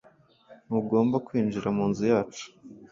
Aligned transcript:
Ntugomba 0.65 1.15
kwinjira 1.27 1.67
munzu 1.77 2.03
yacu 2.11 2.45